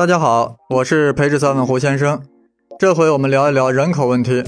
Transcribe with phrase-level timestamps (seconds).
[0.00, 2.22] 大家好，我是培智三问胡先生。
[2.78, 4.42] 这回我们聊一聊人口问题，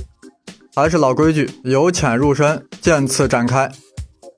[0.74, 3.70] 还是老规矩，由浅入深，渐次展开。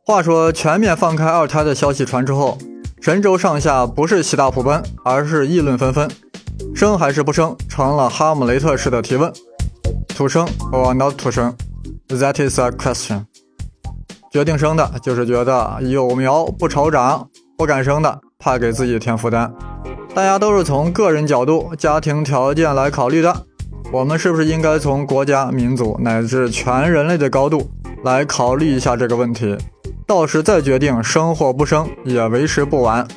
[0.05, 2.59] 话说，全面放开二胎的消息传出后，
[3.01, 6.11] 神州上下不是喜大普奔，而是议论纷纷。
[6.75, 9.33] 生还是不生，成了哈姆雷特式的提问
[10.17, 11.55] ：to 生 or not to 生
[12.09, 13.27] ？That is a question。
[14.33, 19.55] 决定生的就是觉得有苗不愁长，不敢生的怕给自己添负担。
[20.15, 23.47] 大家都是从个人角度、家庭条件来考虑的。
[23.91, 27.69] 我们是不是应该从国家、民族乃至全人类的高度
[28.05, 29.59] 来考虑一下这个问题？
[30.07, 33.09] 到时再决定生或不生也为时不晚。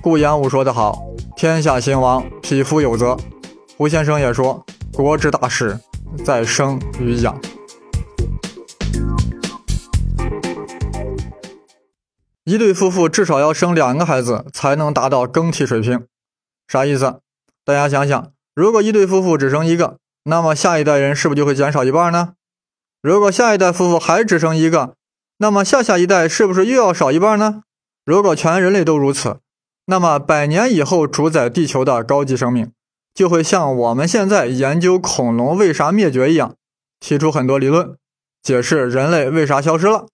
[0.00, 1.02] 顾炎武说得好
[1.36, 3.14] ：“天下兴亡，匹夫有责。”
[3.76, 4.64] 胡先生也说
[4.96, 5.78] ：“国之大事，
[6.24, 7.38] 在生与养。”
[12.44, 16.06] 一对夫妇至少要生两个孩子才能达到更替水平，
[16.68, 17.20] 啥意思？
[17.64, 22.34] 大家想想，如果一对夫妇只生一个，那么下一代人是不是就会减少一半呢？
[23.00, 24.94] 如果下一代夫妇还只生一个，
[25.38, 27.62] 那么下下一代是不是又要少一半呢？
[28.04, 29.38] 如果全人类都如此，
[29.86, 32.70] 那么百年以后主宰地球的高级生命
[33.14, 36.54] 就会像我们现在研究恐龙为啥灭绝一样，
[37.00, 37.96] 提出很多理论，
[38.42, 40.06] 解释人类为啥消失了。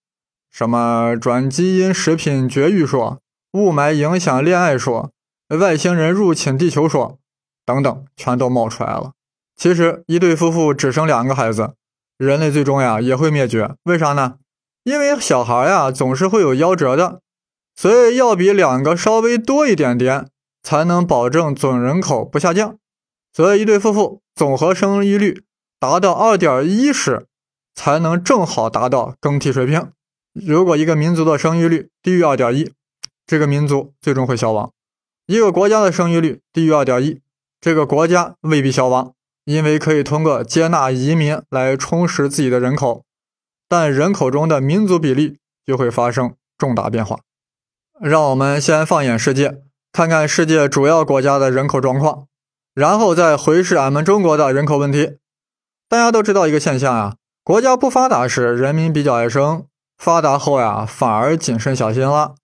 [0.53, 3.19] 什么转基因食品绝育说、
[3.55, 5.11] 雾霾影响恋爱说、
[5.57, 7.19] 外星人入侵地球说
[7.65, 9.13] 等等，全都冒出来了。
[9.57, 11.75] 其实，一对夫妇只生两个孩子，
[12.19, 13.75] 人类最终呀也会灭绝。
[13.85, 14.35] 为啥呢？
[14.83, 17.21] 因为小孩呀总是会有夭折的，
[17.75, 20.29] 所以要比两个稍微多一点点，
[20.63, 22.77] 才能保证总人口不下降。
[23.33, 25.45] 所以，一对夫妇总和生育率
[25.81, 27.27] 达到二点一时，
[27.75, 29.91] 才能正好达到更替水平。
[30.33, 32.73] 如果一个民族的生育率低于二点一，
[33.27, 34.71] 这个民族最终会消亡；
[35.27, 37.21] 一个国家的生育率低于二点一，
[37.59, 43.05] 这个国家未必消亡，因为可以通过接纳移民来充实自己的人口，
[43.69, 47.21] 但人口中的民族比例就会发生重大变化。
[47.99, 49.63] 让我们先放眼世界，
[49.93, 52.27] 看看世界主要国家的人口状况，
[52.75, 55.19] 然后再回视俺们中国的人口问题。
[55.89, 59.67] 大家都知道一个现象啊，国家不发达时，人民比较爱生。
[59.97, 62.35] 发达后呀，反而谨慎小心了。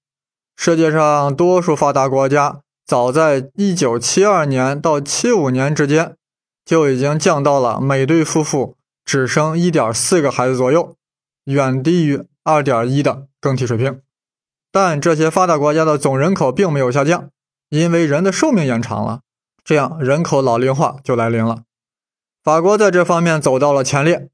[0.56, 2.60] 世界上多数发达国家，
[2.90, 6.16] 早在1972年到75年之间，
[6.64, 10.96] 就已经降到了每对夫妇只生1.4个孩子左右，
[11.44, 14.00] 远低于2.1的更替水平。
[14.72, 17.30] 但这些发达国家的总人口并没有下降，
[17.68, 19.20] 因为人的寿命延长了，
[19.62, 21.62] 这样人口老龄化就来临了。
[22.42, 24.28] 法国在这方面走到了前列，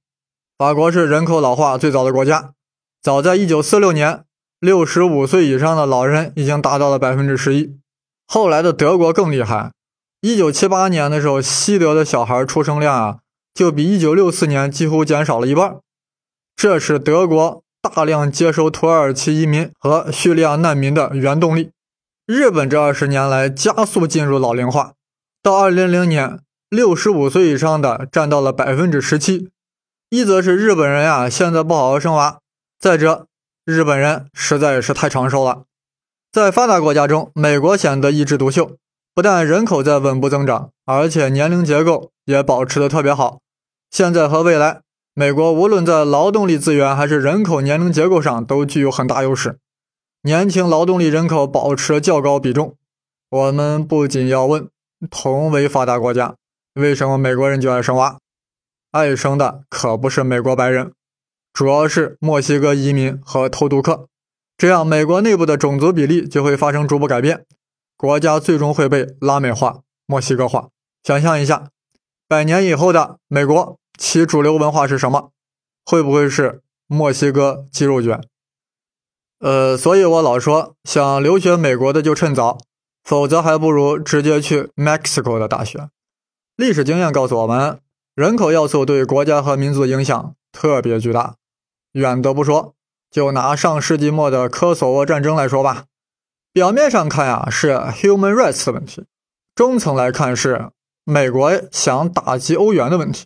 [0.56, 2.54] 法国是人口老化最早的国家。
[3.02, 4.24] 早在一九四六年，
[4.58, 7.76] 六十五岁以上的老人已经达到了百分之十一。
[8.26, 9.72] 后来的德国更厉害，
[10.20, 13.18] 一九七八年的时候，西德的小孩出生量啊，
[13.54, 15.76] 就比一九六四年几乎减少了一半。
[16.56, 21.70] 这是德国大量接收土耳其移民和叙利亚难民的原动力。
[22.26, 24.94] 日本这二十年来加速进入老龄化，
[25.40, 29.50] 到二零零年，六十五岁以上的占到了百分之十七。
[30.10, 32.38] 一则是日本人啊，现在不好好生娃。
[32.80, 33.26] 再者，
[33.64, 35.65] 日本人实在是太长寿了。
[36.36, 38.76] 在发达国家中，美国显得一枝独秀，
[39.14, 43.38] 不但人口在稳步增长，而且年龄结构也保持的特别好。
[43.90, 44.82] 现在和未来，
[45.14, 49.56] 美国无论在劳动力资源还是人口年龄结构上都具有很大优势，
[50.24, 52.76] 年轻劳动力人口保持较高比重。
[53.30, 54.68] 我们不仅要问，
[55.10, 56.34] 同为发达国家，
[56.74, 58.18] 为什么美国人就爱生娃？
[58.92, 60.92] 爱生的可不是美国白人。
[61.54, 64.08] 主要是墨西哥移民和偷渡客，
[64.58, 67.44] 这样美国内部的种族比例就会发生逐步改变，
[67.96, 70.68] 国家最终会被拉美化、墨西哥化。
[71.02, 71.68] 想象一下，
[72.26, 75.30] 百年以后的美国，其主流文化是什么？
[75.84, 78.20] 会不会是墨西哥鸡肉卷？
[79.40, 82.56] 呃，所以我老说，想留学美国的就趁早，
[83.04, 85.90] 否则还不如直接去 Mexico 的大学。
[86.56, 87.78] 历史经验告诉我们，
[88.14, 91.36] 人口要素对国家和民族的影响特别巨大。
[91.92, 92.74] 远的不说，
[93.16, 95.86] 就拿上世纪末的科索沃战争来说吧，
[96.52, 99.06] 表面上看呀是 human rights 的问题，
[99.54, 100.68] 中层来看是
[101.02, 103.24] 美国想打击欧元的问题，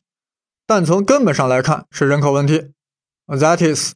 [0.64, 2.70] 但从根本上来看是人口问题。
[3.26, 3.94] That is，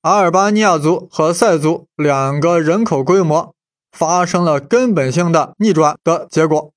[0.00, 3.54] 阿尔巴尼亚族和塞族两个人口规模
[3.92, 6.72] 发生了根本性的逆转的结果。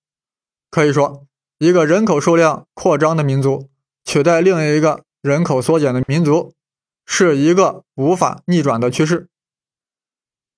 [0.70, 1.24] 可以说，
[1.60, 3.70] 一个人口数量扩张的民族
[4.04, 6.52] 取代另一个人口缩减的民族。
[7.12, 9.28] 是一个无法逆转的趋势。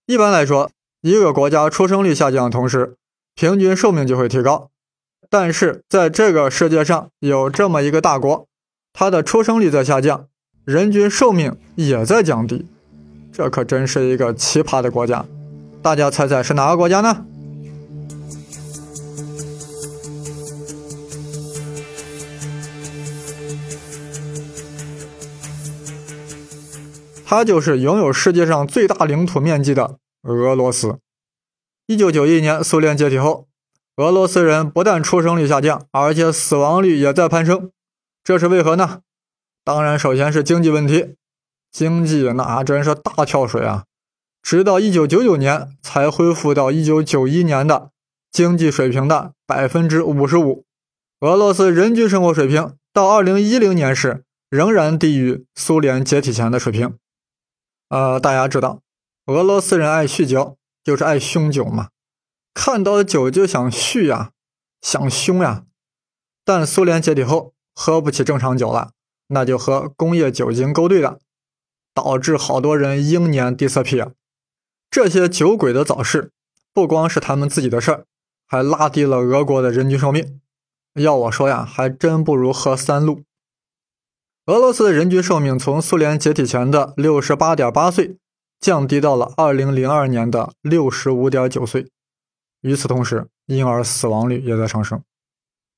[0.06, 0.69] 一般来说，
[1.00, 2.98] 一个国家出生率下降的同时，
[3.33, 4.69] 平均寿命就会提高。
[5.30, 8.48] 但是在这个世界上有这么一个大国，
[8.92, 10.27] 它的出生率在下降，
[10.65, 12.68] 人均寿命也在降低，
[13.31, 15.25] 这可真是一个奇葩的国家。
[15.81, 17.25] 大家猜猜是哪个国家呢？
[27.31, 31.00] 它就是拥有世界上最大领土面积的俄罗斯。
[31.88, 33.48] 一九九一年苏联解体后，
[33.95, 37.72] 俄罗斯人不但出生率下降，而且死亡率也在攀升。
[38.22, 39.00] 这是为何呢？
[39.63, 41.16] 当然，首先是经济问题，
[41.72, 43.86] 经济那真是大跳水啊！
[44.42, 47.92] 直到一九九九年才恢复到一九九一年的
[48.30, 50.66] 经济水平的百分之五十五。
[51.22, 56.95] 俄罗斯人均生活水平到二零一零年时仍然低于苏联解体前的水平。
[57.92, 58.80] 呃，大家知道，
[59.26, 61.90] 俄罗斯人爱酗酒，就是爱凶酒嘛，
[62.54, 64.32] 看到酒就想酗呀，
[64.82, 65.66] 想凶呀。
[66.46, 68.92] 但苏联解体后，喝不起正常酒了，
[69.28, 71.20] 那就和工业酒精勾兑了，
[71.94, 74.02] 导致好多人英年地色皮。
[74.90, 76.32] 这些酒鬼的早逝，
[76.74, 78.06] 不光是他们自己的事儿，
[78.48, 80.40] 还拉低了俄国的人均寿命。
[80.94, 83.24] 要我说呀，还真不如喝三鹿。
[84.48, 88.18] 俄罗斯的人均寿命从苏联解体前的六十八点八岁
[88.60, 91.88] 降低到了二零零二年的六十五点九岁。
[92.62, 95.04] 与此同时，婴儿死亡率也在上升。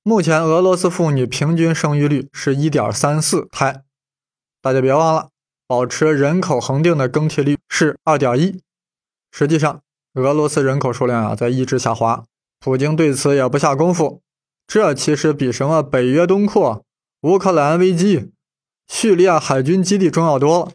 [0.02, 3.84] 目前，俄罗斯妇女平均生育率是一点三四胎。
[4.62, 5.30] 大家别忘了，
[5.68, 8.62] 保持人口恒定的更替率是二点一。
[9.32, 9.82] 实际上，
[10.14, 12.24] 俄罗斯人口数量啊在一直下滑。
[12.62, 14.22] 普京对此也不下功夫。
[14.66, 16.86] 这其实比什么北约东扩、
[17.24, 18.32] 乌克兰危机。
[18.88, 20.72] 叙利亚海军基地重要多了，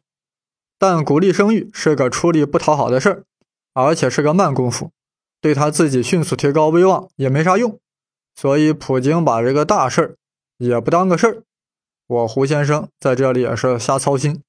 [0.78, 3.24] 但鼓励生育是个出力不讨好的事儿，
[3.74, 4.90] 而且是个慢功夫，
[5.40, 7.78] 对他自己迅速提高威望也没啥用。
[8.34, 10.16] 所以普京把这个大事儿
[10.58, 11.42] 也不当个事儿。
[12.06, 14.42] 我胡先生在这里也是瞎操心。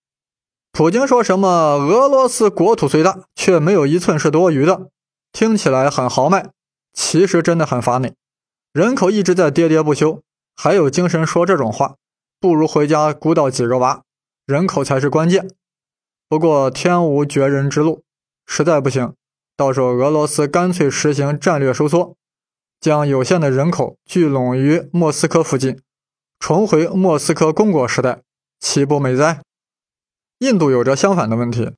[0.71, 4.89] 普京说什么俄罗斯国土虽大，却没有一寸是多余的，
[5.31, 6.51] 听起来很豪迈，
[6.94, 8.13] 其实真的很乏内。
[8.71, 10.21] 人口一直在喋喋不休，
[10.56, 11.95] 还有精神说这种话？
[12.39, 14.03] 不如回家鼓捣几个娃，
[14.45, 15.50] 人口才是关键。
[16.30, 18.03] 不过天无绝人之路，
[18.45, 19.13] 实在不行，
[19.57, 22.15] 到时候俄罗斯干脆实行战略收缩，
[22.80, 25.81] 将有限的人口聚拢于莫斯科附近，
[26.39, 28.21] 重回莫斯科公国时代，
[28.59, 29.42] 岂不美哉？
[30.38, 31.74] 印度有着相反的问题。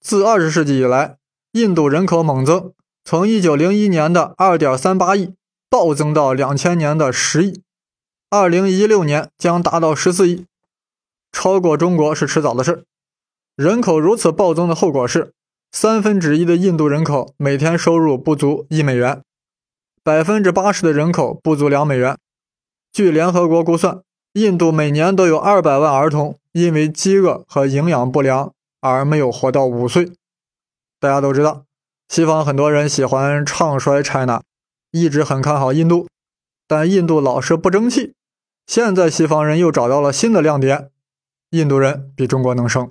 [0.00, 1.18] 自二十世纪以来，
[1.52, 2.72] 印度人口猛增，
[3.04, 5.34] 从一九零一年的二点三八亿
[5.68, 7.62] 暴增到两千年的十亿。
[8.34, 10.46] 二零一六年将达到十四亿，
[11.32, 12.84] 超过中国是迟早的事。
[13.56, 15.34] 人口如此暴增的后果是，
[15.70, 19.20] 三分之一的印度人口每天收入不足一美元，
[20.02, 22.16] 百分之八十的人口不足两美元。
[22.90, 24.00] 据联合国估算，
[24.32, 28.50] 印度每年都有二百万儿童因为饥饿和营养不良
[28.80, 30.10] 而没有活到五岁。
[30.98, 31.64] 大家都知道，
[32.08, 34.40] 西方很多人喜欢唱衰 China，
[34.90, 36.08] 一直很看好印度，
[36.66, 38.14] 但印度老是不争气。
[38.66, 40.90] 现在西方人又找到了新的亮点，
[41.50, 42.90] 印度人比中国能生，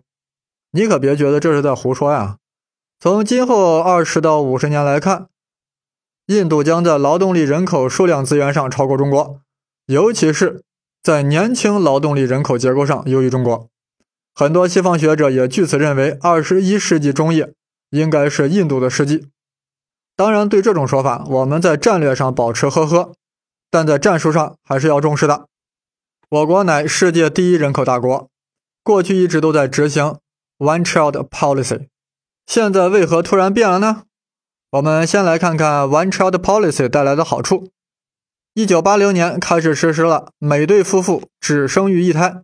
[0.71, 2.38] 你可别觉得这是在胡说呀！
[3.00, 5.27] 从今后二十到五十年来看，
[6.27, 9.42] 印度将在劳动力人口数量资源上超过中国，
[9.87, 10.61] 尤其是
[11.01, 13.68] 在年轻劳动力人口结构上优于中国。
[14.35, 17.54] 很多西方学者也据此认为，二十一世纪中叶
[17.90, 19.28] 应该是印度的世纪。
[20.16, 23.13] 当然，对这种说法，我们在战略上保持呵呵，
[23.71, 25.47] 但在战术上还是要重视的。
[26.31, 28.30] 我国乃世界第一人口大国，
[28.83, 30.18] 过去一直都在执行
[30.59, 31.88] One Child Policy，
[32.45, 34.04] 现在为何突然变了呢？
[34.69, 37.68] 我们先来看看 One Child Policy 带来的好处。
[38.54, 42.42] 一九八零年开始实施了每对夫妇只生育一胎，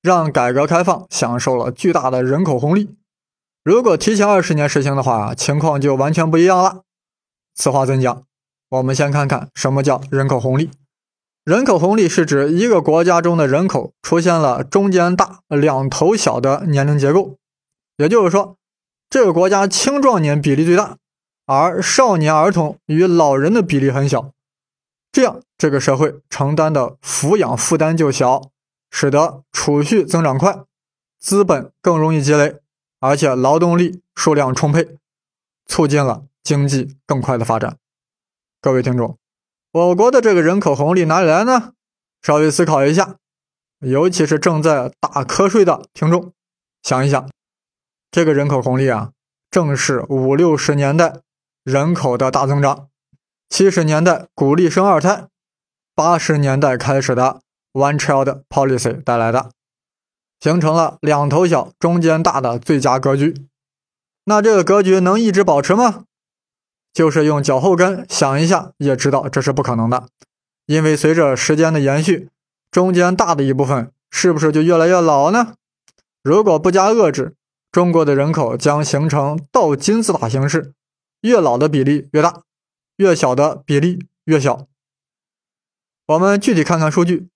[0.00, 2.94] 让改革开放享受了巨大的人口红利。
[3.64, 6.82] 如果提前二十年实行的话，情况就完全不一样了。
[7.56, 8.22] 此话怎讲？
[8.68, 10.70] 我们先看看什么叫人口红利。
[11.44, 17.36] 人口红利是指一个国家中的人口出现了中间大、两头小的年龄结构，
[17.98, 18.56] 也就是说，
[19.10, 20.96] 这个国家青壮年比例最大，
[21.44, 24.32] 而少年儿童与老人的比例很小，
[25.12, 28.50] 这样这个社会承担的抚养负担就小，
[28.90, 30.64] 使得储蓄增长快，
[31.20, 32.56] 资本更容易积累，
[33.00, 34.96] 而且劳动力数量充沛，
[35.66, 37.76] 促进了经济更快的发展。
[38.62, 39.18] 各位听众。
[39.74, 41.72] 我国的这个人口红利哪里来呢？
[42.22, 43.16] 稍微思考一下，
[43.80, 46.32] 尤其是正在打瞌睡的听众，
[46.84, 47.28] 想一想，
[48.12, 49.10] 这个人口红利啊，
[49.50, 51.16] 正是五六十年代
[51.64, 52.86] 人口的大增长，
[53.48, 55.26] 七十年代鼓励生二胎，
[55.92, 57.40] 八十年代开始的
[57.72, 59.50] One Child Policy 带来的，
[60.38, 63.48] 形成了两头小、中间大的最佳格局。
[64.26, 66.04] 那这个格局能一直保持吗？
[66.94, 70.06] 就是用脚后跟想一下，也知道这是不可能的。
[70.66, 72.30] 因为随着时间的延续，
[72.70, 75.54] 中间大的一部分是不是就越来越老呢？
[76.22, 77.34] 如果不加遏制，
[77.72, 80.72] 中国的人口将形成倒金字塔形式，
[81.20, 82.42] 越老的比例越大，
[82.96, 84.66] 越小的比例越小。
[86.06, 87.28] 我们具体看看数据，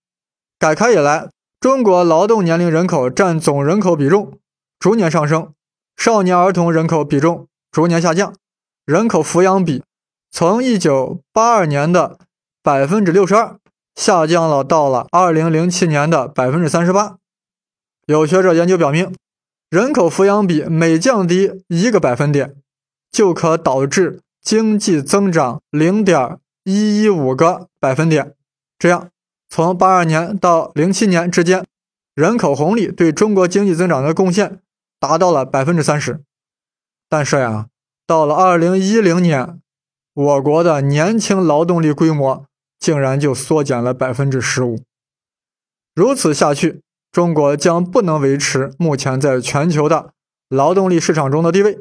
[0.59, 4.39] 改开以来，中国劳动年龄人口占总人口比重
[4.79, 5.53] 逐年上升。
[5.97, 8.33] 少年儿童人口比重逐年下降，
[8.89, 9.83] 人口抚养比
[10.31, 12.19] 从一九八二年的
[12.63, 13.59] 百分之六十二
[13.95, 17.19] 下降了到了二零零七年的百分之三十八。
[18.07, 19.15] 有学者研究表明，
[19.69, 22.55] 人口抚养比每降低一个百分点，
[23.13, 28.33] 就可导致经济增长零点一一五个百分点。
[28.79, 29.11] 这样，
[29.51, 31.63] 从八二年到零七年之间，
[32.15, 34.63] 人口红利对中国经济增长的贡献。
[34.99, 36.23] 达到了百分之三十，
[37.09, 37.67] 但是呀，
[38.09, 39.61] 到了二零一零年，
[40.15, 42.47] 我国的年轻劳动力规模
[42.79, 44.81] 竟然就缩减了百分之十五。
[45.95, 46.81] 如此下去，
[47.13, 50.15] 中国将不能维持目前在全球的
[50.49, 51.81] 劳动力市场中的地位，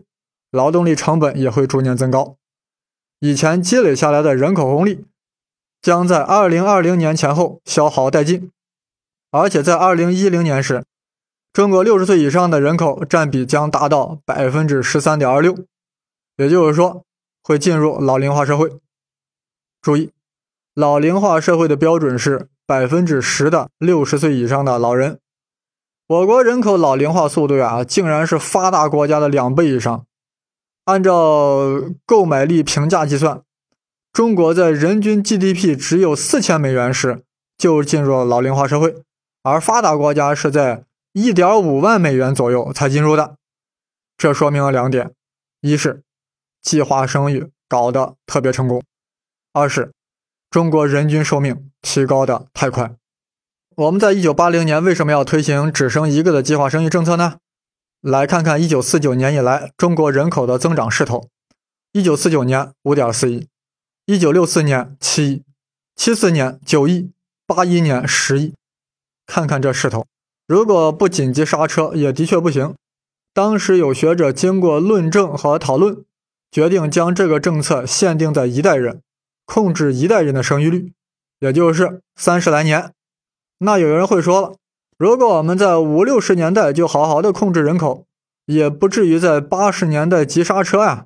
[0.51, 2.35] 劳动力成本也会逐年增高。
[3.21, 5.05] 以前积累下来的人口红利，
[5.81, 8.51] 将在二零二零年前后消耗殆尽，
[9.31, 10.83] 而且在二零一零年时。
[11.53, 15.57] 中国六十岁以上的人口占比将达到百分之十三点二六，
[16.37, 17.03] 也就是说
[17.43, 18.71] 会进入老龄化社会。
[19.81, 20.11] 注意，
[20.73, 25.19] 老龄化社会的标准是百分之十的六十岁以上的老人。
[26.07, 30.05] 我国人口老龄化速度啊，竟然是发达国家的两倍以上。
[30.85, 33.41] 按照购买力评价计算，
[34.13, 37.23] 中国在人均 GDP 只有四千美元时
[37.57, 39.03] 就进入了老龄化社会，
[39.43, 40.85] 而发达国家是在。
[41.13, 43.37] 一点五万美元左右才进入的，
[44.19, 45.13] 这说明了两点：
[45.61, 46.03] 一是
[46.67, 48.81] 计划生育搞得特别成功；
[49.53, 49.93] 二是
[50.49, 52.93] 中国人均寿命提高的太快。
[53.77, 57.37] 我们在一九八零年为什么要推行只生一个的计划生育政策呢？
[58.01, 61.29] 来看看一九四九年以来中国人口的增长势头：
[61.93, 63.47] 一九四九年五点四亿，
[64.05, 65.43] 一九六四年七亿，
[65.95, 67.11] 七四年九亿，
[67.45, 68.53] 八一年十亿。
[69.25, 70.05] 看看这势头。
[70.45, 72.75] 如果不紧急刹车，也的确不行。
[73.33, 76.03] 当时有学者经过论证和讨论，
[76.51, 79.01] 决定将这个政策限定在一代人，
[79.45, 80.93] 控制一代人的生育率，
[81.39, 82.91] 也就是三十来年。
[83.59, 84.53] 那有人会说了，
[84.97, 88.05] 如果我们在五六十年代就好好的控制人口，
[88.45, 91.05] 也不至于在八十年代急刹车呀。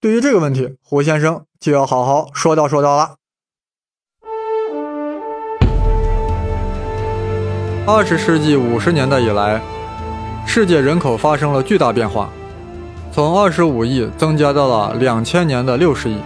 [0.00, 3.16] 对于这个问题，胡先生就要好好说道说道了。
[7.88, 9.62] 二十世纪五十年代以来，
[10.46, 12.32] 世界人口发生了巨大变化，
[13.16, 16.18] 从二十五亿增加到了两千年的六十亿，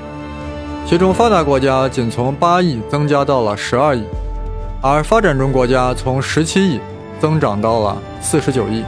[0.84, 4.02] 其中发达国家仅从八亿增加到了十二亿，
[4.82, 6.80] 而发展中国家从十七亿
[7.20, 8.82] 增长到了四十九亿。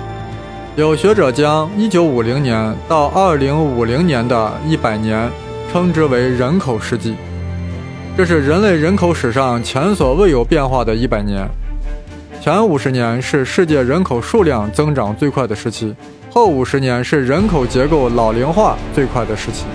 [0.75, 5.31] 有学者将一九五零年到二零五零年的一百年
[5.73, 7.15] 称之为人口世纪，
[8.17, 11.49] 这是人类人口史上前所未有变化的一百年。
[12.41, 15.95] 前五十年是世界人口数量增长最快的时期，
[16.35, 19.67] 后五十年是人口结构老龄化最快的时期。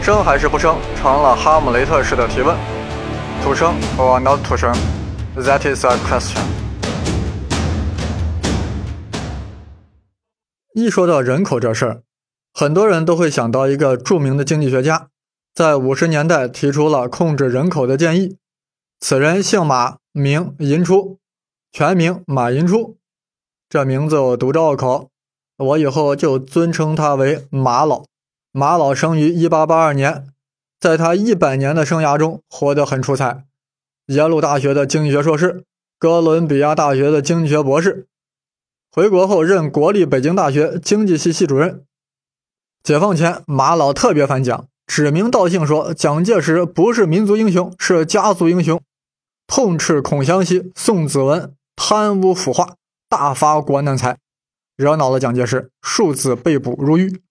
[0.00, 2.56] 生还是不生，成了哈姆雷特式的提问
[3.44, 4.72] ：to 生 or not to 生
[5.36, 6.40] ？That is a question。
[10.72, 12.02] 一说到人口这事儿，
[12.54, 15.08] 很多人都会想到一个著名的经济学家，
[15.54, 18.38] 在五十年代提出了控制人口的建议。
[19.00, 21.18] 此人姓马，名寅初。
[21.70, 22.96] 全名马寅初，
[23.68, 25.10] 这名字我读着拗口，
[25.56, 28.04] 我以后就尊称他为马老。
[28.52, 30.26] 马老生于一八八二年，
[30.78, 33.44] 在他一百年的生涯中活得很出彩，
[34.06, 35.64] 耶鲁大学的经济学硕士，
[35.98, 38.06] 哥伦比亚大学的经济学博士，
[38.92, 41.84] 回国后任国立北京大学经济系系主任。
[42.82, 48.80] 解放前，马老特别反蒋，指名道姓说蒋介石不是民族英雄，是家族英雄，
[49.46, 51.52] 痛斥孔祥熙、宋子文。
[51.78, 54.16] 贪污腐化，大发国难财，
[54.76, 57.22] 惹恼了蒋介石，数次被捕入狱。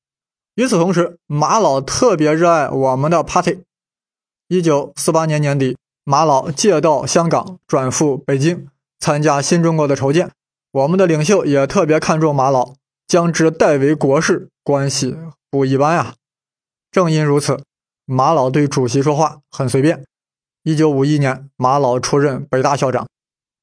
[0.55, 3.63] 与此同时，马老特别热爱我们的 party。
[4.47, 8.67] 一九四八年年底，马老借道香港，转赴北京，
[8.99, 10.31] 参加新中国的筹建。
[10.71, 12.73] 我们的领袖也特别看重马老，
[13.07, 15.17] 将之代为国事，关系
[15.49, 16.15] 不一般呀。
[16.91, 17.63] 正因如此，
[18.05, 20.05] 马老对主席说话很随便，
[20.63, 23.07] 一九五一年，马老出任北大校长。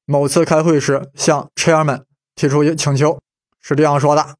[0.05, 2.03] 某次开会时，向 chairman
[2.35, 3.19] 提出一请求，
[3.63, 4.35] 是这样说的：“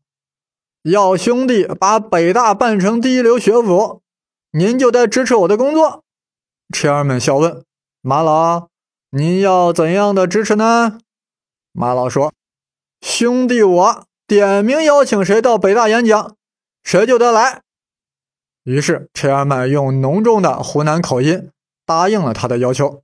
[0.83, 4.01] 要兄弟把北大办成第一流学府，
[4.51, 6.03] 您就得支持我的工作。
[6.73, 7.63] 车尔们笑问
[8.03, 8.67] ：“马老，
[9.11, 10.99] 您要怎样的支持呢？”
[11.71, 12.33] 马老说
[12.99, 16.35] ：“兄弟，我点名邀请谁到北大演讲，
[16.83, 17.61] 谁就得来。”
[18.63, 21.49] 于是车尔们用浓重的湖南口音
[21.85, 23.01] 答应了他的要求。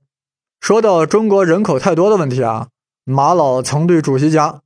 [0.60, 2.68] 说到中国人口太多的问题啊，
[3.04, 4.62] 马老曾对主席讲：“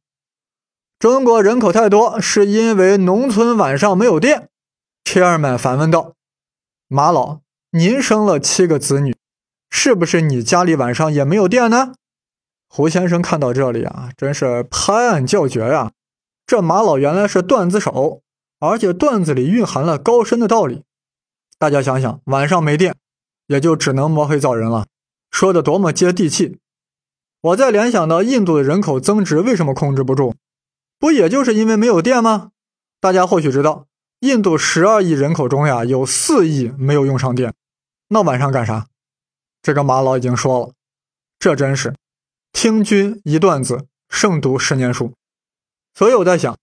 [1.04, 4.49] 中国人口太多是因为农村晚上没有电。”
[5.04, 6.14] 车尔曼反问道
[6.88, 7.40] ：“马老，
[7.73, 9.14] 您生了七个子女，
[9.68, 11.92] 是不是你家里晚上也没有电呢？”
[12.73, 15.92] 胡先生看到这里啊，真是拍案叫绝呀！
[16.46, 18.23] 这马老原来是段子手，
[18.58, 20.84] 而且段子里蕴含了高深的道理。
[21.58, 22.96] 大家想想，晚上没电，
[23.49, 24.87] 也就只能摸黑造人了。
[25.30, 26.56] 说的多么接地气！
[27.42, 30.34] 我再联想到印度的人口增值为什么控制不住，
[31.04, 32.52] 不也就是因为没有电吗？
[32.99, 33.87] 大家或许知道，
[34.20, 37.52] 印度十二亿人口中呀，有四亿没有用上电，
[38.08, 38.87] 那晚上干啥？
[39.61, 40.73] 这个马老已经说了，
[41.38, 41.94] 这真是
[42.54, 45.12] 听君一段子，胜读十年书。
[45.92, 46.56] 所以我在想，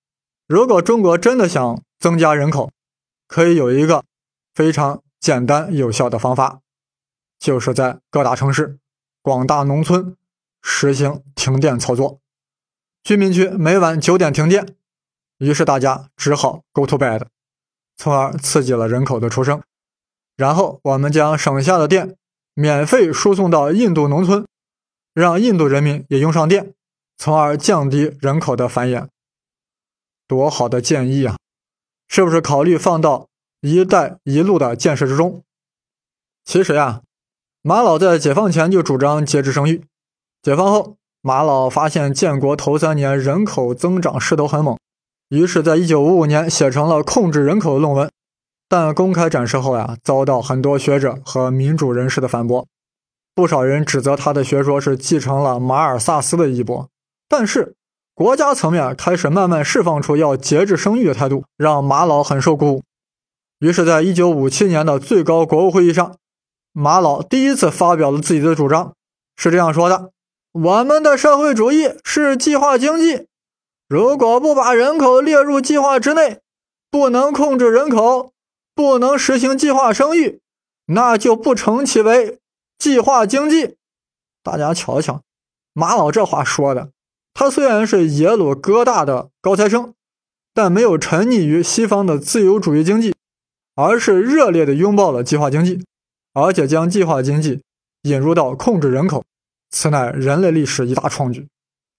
[0.47, 2.71] 如果中国真的想增加人口，
[3.27, 4.03] 可以有一个
[4.55, 6.61] 非常简单有效的方法。
[7.37, 8.79] 就是在各大城市、
[9.21, 10.17] 广大农村
[10.63, 12.19] 实行停电操作，
[13.03, 14.75] 居民区每晚九点停电，
[15.37, 17.25] 于是大家只好 go to bed，
[17.97, 19.61] 从而刺激了人口的出生。
[20.35, 22.15] 然后我们将省下的电
[22.53, 24.45] 免费输送到印度农村，
[25.13, 26.73] 让印度人民也用上电，
[27.17, 29.07] 从而降低人口的繁衍。
[30.27, 31.37] 多好的建议啊！
[32.07, 33.27] 是不是考虑放到
[33.61, 35.43] “一带一路”的建设之中？
[36.43, 37.01] 其实呀。
[37.63, 39.85] 马老在解放前就主张节制生育，
[40.41, 44.75] 解放后，马老发现建国头三年人口增长势头很猛，
[45.29, 48.09] 于是，在一九五五年写成了《控制人口》的论文。
[48.67, 52.65] 但公开展示后呀，遭到很多学者和民主人士的反驳，
[53.35, 56.89] 不少人指责他的学说是继承了马尔萨斯的衣钵。
[57.29, 57.75] 但是，
[58.15, 62.83] 国家层面开始慢慢释放出要节制生育的态度，让马老很受鼓舞。
[63.59, 66.15] 于是，在一九五七年的最高国务会议上。
[66.73, 68.93] 马老第一次发表了自己的主张，
[69.35, 70.11] 是这样说的
[70.53, 73.27] ：“我们的社会主义是计划经济，
[73.87, 76.41] 如果不把人口列入计划之内，
[76.89, 78.33] 不能控制人口，
[78.75, 80.41] 不能实行计划生育，
[80.87, 82.39] 那就不称其为
[82.77, 83.77] 计划经济。”
[84.43, 85.21] 大家瞧瞧，
[85.71, 86.89] 马老这话说的，
[87.33, 89.93] 他虽然是耶鲁哥大的高材生，
[90.53, 93.15] 但没有沉溺于西方的自由主义经济，
[93.75, 95.81] 而是热烈地拥抱了计划经济。
[96.33, 97.61] 而且将计划经济
[98.03, 99.23] 引入到控制人口，
[99.71, 101.47] 此乃人类历史一大创举。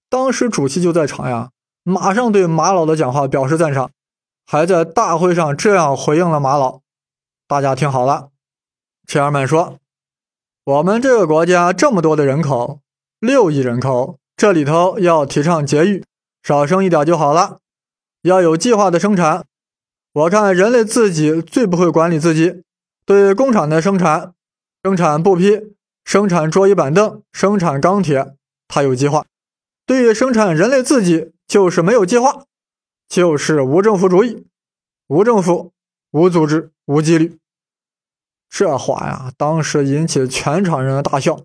[0.09, 1.49] 当时主席就在场呀，
[1.83, 3.91] 马上对马老的讲话表示赞赏，
[4.45, 6.81] 还在大会上这样回应了马老。
[7.47, 8.29] 大家听好了，
[9.07, 9.79] 亲儿们说
[10.63, 12.79] ：“我们这个国家这么多的人口，
[13.19, 16.03] 六亿人口，这里头要提倡节育，
[16.41, 17.57] 少生一点就好了，
[18.21, 19.43] 要有计划的生产。
[20.13, 22.63] 我看人类自己最不会管理自己。”
[23.05, 24.33] 对工厂的生产，
[24.81, 25.72] 生产不批，
[26.03, 28.35] 生产桌椅板凳，生产钢铁，
[28.67, 29.25] 它有计划；
[29.85, 32.45] 对于生产人类自己，就是没有计划，
[33.07, 34.45] 就是无政府主义，
[35.07, 35.73] 无政府，
[36.11, 37.39] 无组织，无纪律。
[38.49, 41.41] 这话呀，当时引起全场人的大笑。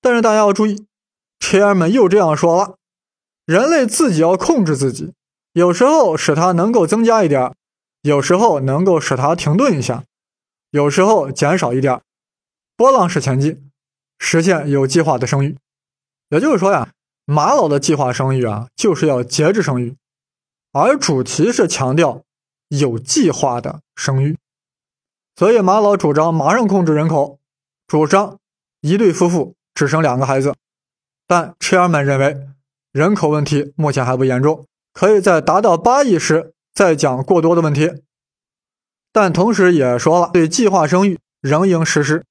[0.00, 0.86] 但是大家要注意，
[1.38, 2.76] 车儿们又这样说了：
[3.44, 5.12] 人类自己要控制自己，
[5.52, 7.54] 有时候使它能够增加一点，
[8.00, 10.02] 有时候能够使它停顿一下。
[10.70, 12.00] 有时候减少一点，
[12.76, 13.70] 波浪式前进，
[14.24, 15.58] 实现有计划的生育。
[16.30, 16.90] 也就是说呀，
[17.24, 19.96] 马老的计划生育啊，就是要节制生育，
[20.70, 22.22] 而主题是强调
[22.68, 24.38] 有计划的生育。
[25.34, 27.40] 所以马老主张马上控制人口，
[27.88, 28.38] 主张
[28.80, 30.54] 一对夫妇只生两个孩子。
[31.26, 32.46] 但 chairman 认为
[32.92, 38.02] 人口问题目前还不严重，可以在达到八亿时再讲过多的问题。
[39.10, 42.24] 但同时也说了，对计划生育仍应实施。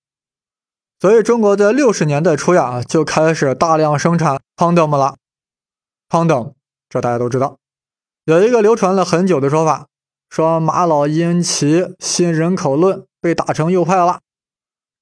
[1.01, 5.15] 所以中国在六十年代初呀，就开始大量生产 condom 了。
[6.07, 6.53] condom
[6.87, 7.57] 这大家都知道，
[8.25, 9.87] 有一个流传了很久的说法，
[10.29, 14.19] 说马老因其新人口论被打成右派了。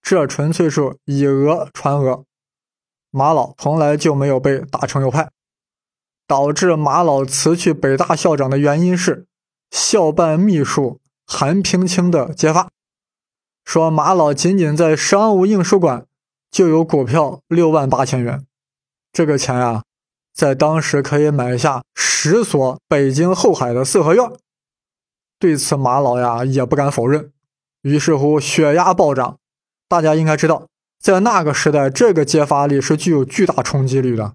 [0.01, 2.23] 这纯粹是以讹传讹，
[3.11, 5.29] 马老从来就没有被打成右派。
[6.25, 9.25] 导致马老辞去北大校长的原因是
[9.69, 11.01] 校办秘书。
[11.25, 12.69] 韩平清的揭发
[13.69, 16.07] 说，马老仅仅在商务印书馆
[16.49, 18.43] 就有股票六万八千元，
[19.13, 19.83] 这个钱啊，
[20.33, 24.27] 在当时可以买下十所北京后海的四合院。
[25.37, 27.31] 对此，马老呀也不敢否认。
[27.83, 29.37] 于是乎，血压暴涨。
[29.87, 30.65] 大家应该知道，
[30.99, 34.33] 在那个时代，这个揭发力是具有巨大冲击力的。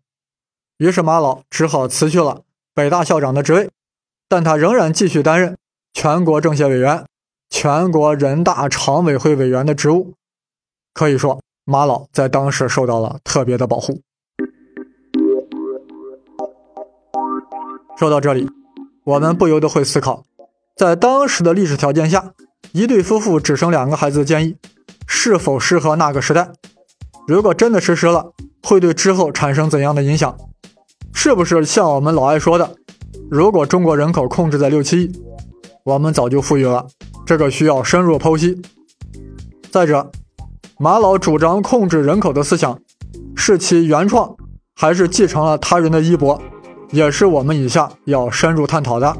[0.78, 2.42] 于是马老只好辞去了
[2.72, 3.68] 北大校长的职位，
[4.28, 5.58] 但他仍然继续担任
[5.92, 7.04] 全国政协委员、
[7.56, 10.14] 全国人大常委会委员的职务。
[10.92, 14.00] 可以说，马老在当时受到了特别的保护。
[17.96, 18.50] 说到这里，
[19.04, 20.24] 我们不由得会思考。
[20.76, 22.32] 在当时的历史条件下，
[22.72, 24.56] 一对夫妇只生两个孩子的建议，
[25.06, 26.50] 是否适合那个时代？
[27.28, 28.32] 如果真的实施了，
[28.64, 30.36] 会对之后产生怎样的影响？
[31.12, 32.74] 是不是像我们老爱说的，
[33.30, 35.12] 如果中国人口控制在六七亿，
[35.84, 36.88] 我们早就富裕了？
[37.26, 38.60] 这个需要深入剖析。
[39.70, 40.10] 再者，
[40.78, 42.78] 马老主张控制人口的思想，
[43.34, 44.34] 是其原创，
[44.74, 46.40] 还是继承了他人的衣钵？
[46.90, 49.16] 也是我们以下要深入探讨的。